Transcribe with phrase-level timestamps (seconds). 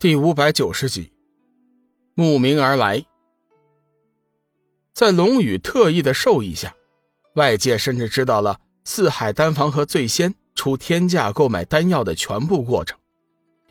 [0.00, 1.10] 第五百九十集，
[2.14, 3.04] 慕名而来。
[4.94, 6.72] 在龙宇特意的授意下，
[7.34, 12.96] 外界甚至知道了四海丹房和醉仙出天价购买丹药的全部过程。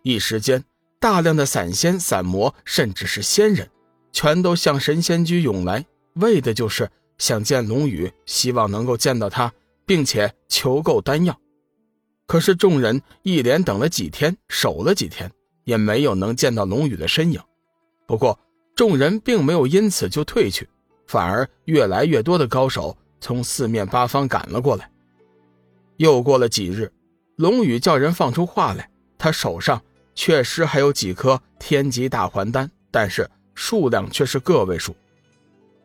[0.00, 0.64] 一时间，
[0.98, 3.70] 大量的散仙、散魔，甚至是仙人，
[4.10, 5.84] 全都向神仙居涌来，
[6.14, 9.52] 为的就是想见龙宇，希望能够见到他，
[9.84, 11.38] 并且求购丹药。
[12.26, 15.30] 可是众人一连等了几天，守了几天。
[15.64, 17.40] 也没有能见到龙宇的身影，
[18.06, 18.38] 不过
[18.74, 20.68] 众人并没有因此就退去，
[21.06, 24.90] 反而越来越多的高手从四面八方赶了过来。
[25.96, 26.92] 又过了几日，
[27.36, 29.82] 龙宇叫人放出话来，他手上
[30.14, 34.94] 确实还有几颗天级大还丹，但是数量却是个位数。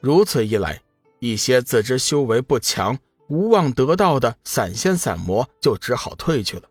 [0.00, 0.80] 如此一来，
[1.18, 6.62] 一些自知修为不强、无望得到的散仙散魔就只好退去了。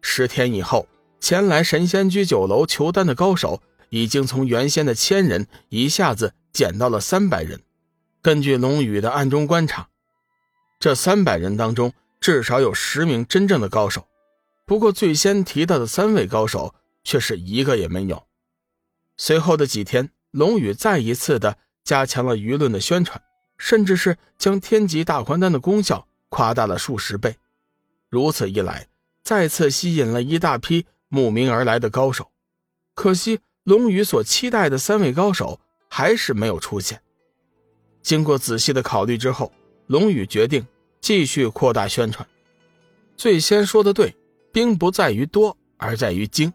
[0.00, 0.86] 十天以后。
[1.24, 7.62] 前来神仙居酒楼求丹的高手，已经从原先的千人一下子减到了三百人。
[8.20, 9.88] 根据龙宇的暗中观察，
[10.78, 14.06] 这三百人当中至少有十名真正的高手。
[14.66, 18.26] 不过最先提到的三位高手却是一个也没有。
[19.16, 23.18] 随后的几天，龙宇再一次的加强了舆论的宣传，
[23.56, 27.34] 甚至是将天级大还丹的功效夸大了数十倍。
[28.10, 28.88] 如此一来，
[29.22, 30.84] 再次吸引了一大批。
[31.14, 32.28] 慕名而来的高手，
[32.96, 37.00] 可惜龙宇所期待的三位高手还是没有出现。
[38.02, 39.52] 经过仔细的考虑之后，
[39.86, 40.66] 龙宇决定
[41.00, 42.28] 继续扩大宣传。
[43.16, 44.12] 最先说的对，
[44.52, 46.52] 兵不在于多，而在于精。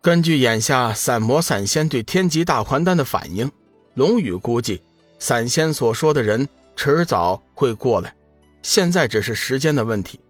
[0.00, 3.50] 根据眼下散魔散仙对天级大还丹的反应，
[3.94, 4.80] 龙宇估计
[5.18, 8.14] 散仙所说的人迟早会过来，
[8.62, 10.20] 现在只是时间的问题。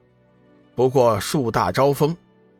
[0.75, 2.17] 不过树大招风。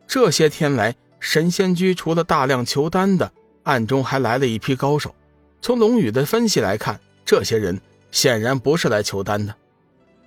[0.07, 3.31] 这些天来，神仙居除了大量求丹的，
[3.63, 5.13] 暗中还来了一批高手。
[5.61, 9.53] 从龙宇的分析来看，这些人显然不是来求丹的。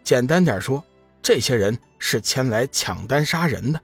[0.05, 0.85] 简单点说，
[1.23, 3.81] 这些人是前来抢丹杀人的。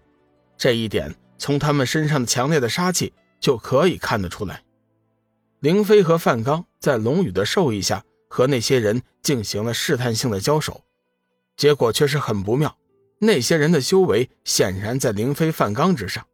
[0.58, 4.62] 这一点从他们身上的强烈的杀气就可以看得出来。
[5.60, 10.82] 凌飞和范刚在龙宇的授意下，和那些人进行了试探性的交手，
[11.56, 12.76] 结果却是很不妙。
[13.18, 16.26] 那些人的修为显然在凌飞、范刚之上，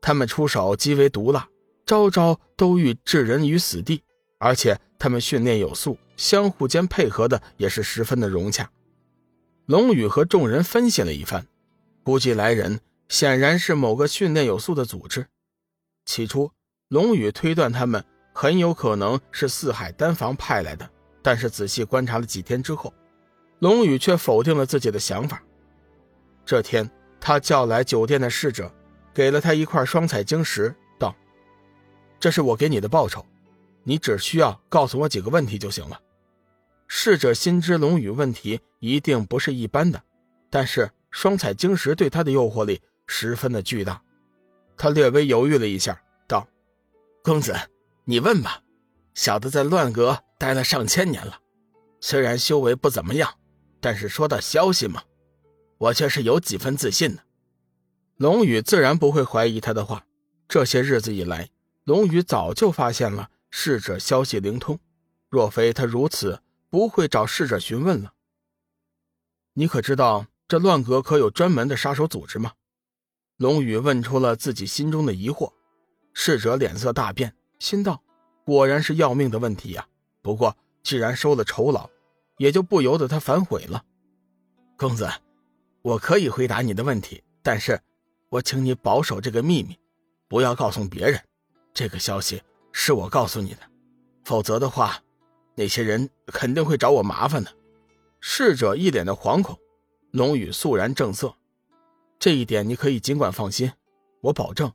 [0.00, 1.48] 他们出手极为毒辣，
[1.84, 4.02] 招招都欲置人于死地，
[4.38, 8.70] 而且他们训练有素，相互间配合的也是十分的融洽。
[9.66, 11.46] 龙宇和众人分析了一番，
[12.02, 15.26] 估计来人显然是某个训练有素的组织。
[16.04, 16.50] 起初，
[16.88, 20.88] 龙宇推断他们很有可能是四海丹房派来的，
[21.22, 22.92] 但是仔细观察了几天之后，
[23.60, 25.42] 龙宇却否定了自己的想法。
[26.46, 26.88] 这天，
[27.20, 28.72] 他叫来酒店的侍者，
[29.12, 31.12] 给了他一块双彩晶石，道
[32.20, 33.26] ：“这是我给你的报酬，
[33.82, 36.00] 你只需要告诉我几个问题就行了。”
[36.86, 40.00] 侍者心知龙宇问题一定不是一般的，
[40.48, 44.00] 但是双彩晶石对他的诱惑力十分的巨大，
[44.76, 46.46] 他略微犹豫了一下，道
[47.24, 47.52] ：“公子，
[48.04, 48.62] 你问吧。
[49.14, 51.40] 小的在乱阁待了上千年了，
[52.00, 53.34] 虽然修为不怎么样，
[53.80, 55.02] 但是说到消息嘛。”
[55.78, 57.22] 我却是有几分自信的，
[58.16, 60.06] 龙宇自然不会怀疑他的话。
[60.48, 61.50] 这些日子以来，
[61.84, 64.78] 龙宇早就发现了逝者消息灵通，
[65.28, 68.14] 若非他如此，不会找逝者询问了。
[69.54, 72.52] 你可知道这乱阁可有专门的杀手组织吗？
[73.36, 75.52] 龙宇问出了自己心中的疑惑。
[76.14, 78.02] 逝者脸色大变，心道：
[78.46, 79.86] 果然是要命的问题呀。
[80.22, 81.90] 不过既然收了酬劳，
[82.38, 83.84] 也就不由得他反悔了。
[84.78, 85.06] 公子。
[85.86, 87.80] 我可以回答你的问题，但是，
[88.28, 89.78] 我请你保守这个秘密，
[90.26, 91.22] 不要告诉别人。
[91.72, 92.42] 这个消息
[92.72, 93.60] 是我告诉你的，
[94.24, 95.00] 否则的话，
[95.54, 97.52] 那些人肯定会找我麻烦的。
[98.18, 99.56] 侍者一脸的惶恐，
[100.10, 101.32] 龙宇肃然正色
[102.18, 103.70] ：“这一点你可以尽管放心，
[104.22, 104.72] 我保证，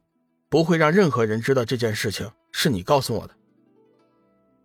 [0.48, 3.36] 不会让任何人知道这件事情是你告诉我的。”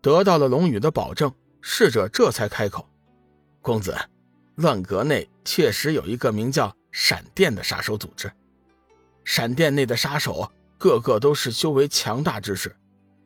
[0.01, 2.89] 得到了龙宇的保证，侍者这才开口
[3.61, 3.97] ：“公子。”
[4.55, 8.31] 乱阁内确实有一个名叫闪电的杀手组织，
[9.25, 12.75] 闪电内的杀手个个都是修为强大之士，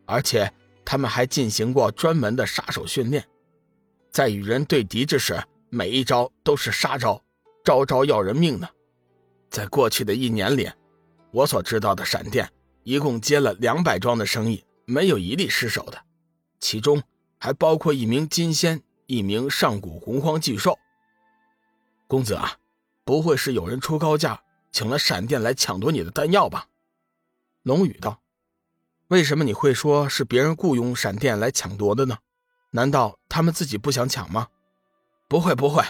[0.05, 0.52] 而且
[0.84, 3.26] 他们还进行过专门的杀手训练，
[4.12, 7.20] 在与人对敌之时，每一招都是杀招，
[7.64, 8.69] 招招要人命呢。
[9.49, 10.70] 在过去的一年里，
[11.31, 12.49] 我所知道的闪电
[12.84, 15.99] 一共接了两百桩的生意，没有一例失手的，
[16.61, 17.02] 其中
[17.38, 20.78] 还包括一名金仙，一名上古洪荒巨兽。
[22.10, 22.58] 公子啊，
[23.04, 24.42] 不会是有人出高价
[24.72, 26.66] 请了闪电来抢夺你的丹药吧？
[27.62, 28.20] 龙宇道
[29.06, 32.18] ：“为什么你会说是别人雇佣闪电来抢夺的呢？
[32.70, 34.48] 难道他们自己不想抢吗
[35.30, 35.84] ？”“不会，不会。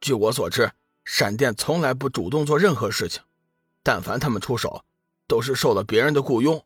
[0.00, 0.72] 据我所知，
[1.04, 3.22] 闪电从来不主动做任何事情，
[3.82, 4.82] 但凡他们出手，
[5.26, 6.64] 都是受了别人的雇佣。”“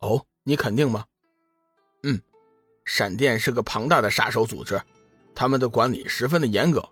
[0.00, 1.06] 哦，你肯定吗
[2.04, 2.20] ？”“嗯，
[2.84, 4.82] 闪电是个庞大的杀手组织，
[5.34, 6.86] 他们的管理十分的严格。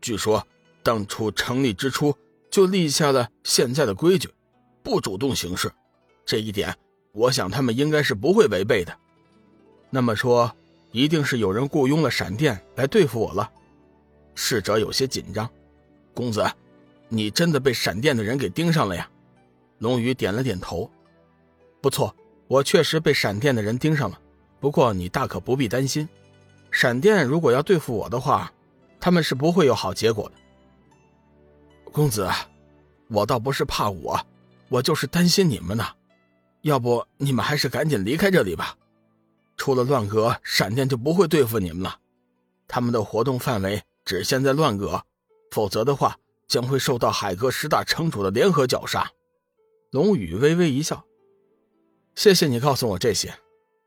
[0.00, 0.46] 据说，
[0.82, 2.16] 当初成立之初
[2.50, 4.28] 就立下了现在的规矩，
[4.82, 5.72] 不主动行事。”
[6.26, 6.74] 这一点，
[7.12, 8.96] 我想他们应该是不会违背的。
[9.90, 10.54] 那么说，
[10.90, 13.50] 一定是有人雇佣了闪电来对付我了。
[14.34, 15.48] 侍者有些紧张。
[16.12, 16.44] 公子，
[17.08, 19.08] 你真的被闪电的人给盯上了呀？
[19.78, 20.90] 龙宇点了点头。
[21.80, 22.14] 不错，
[22.46, 24.18] 我确实被闪电的人盯上了。
[24.60, 26.08] 不过你大可不必担心，
[26.70, 28.52] 闪电如果要对付我的话，
[29.04, 30.34] 他们是不会有好结果的。
[31.92, 32.26] 公子，
[33.10, 34.18] 我倒不是怕我，
[34.70, 35.86] 我就是担心你们呢。
[36.62, 38.78] 要不你们还是赶紧离开这里吧，
[39.58, 42.00] 出了乱阁，闪电就不会对付你们了。
[42.66, 45.04] 他们的活动范围只限在乱阁，
[45.50, 46.18] 否则的话
[46.48, 49.06] 将会受到海阁十大城主的联合绞杀。
[49.90, 51.04] 龙宇微微一笑
[52.16, 53.34] ：“谢谢你告诉我这些，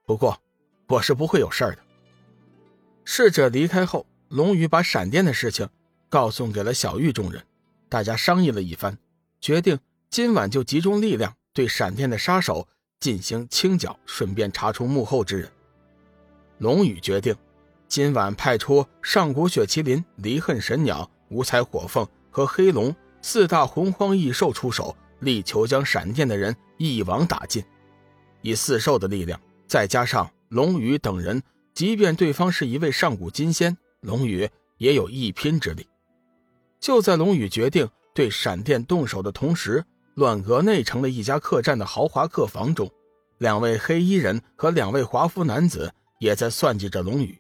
[0.06, 0.40] 不过
[0.90, 1.82] 我是不会有事儿的。”
[3.04, 5.68] 侍者离开后，龙宇把闪电的事情
[6.10, 7.44] 告诉给了小玉众人，
[7.88, 8.98] 大家商议了一番，
[9.40, 9.80] 决定
[10.10, 11.34] 今晚就集中力量。
[11.54, 12.68] 对闪电的杀手
[13.00, 15.52] 进行清剿，顺便查出幕后之人。
[16.60, 17.36] 龙宇决定，
[17.88, 27.64] 今晚派出上古雪麒麟、离恨神鸟、五彩火凤和黑龙四大洪荒异兽出手，力求将闪电的人一网打尽。
[28.44, 31.42] 以四兽的力量，再加上龙宇等人，
[31.74, 33.76] 即便对方是一位上古金仙，
[34.08, 35.86] 龙宇也有一拼之力。
[36.80, 39.84] 就在龙宇决定对闪电动手的同时，
[40.16, 42.90] 乱格内城的一家客栈的豪华客房中，
[43.40, 47.38] 两位黑衣人和两位华服男子也在算计着龙宇。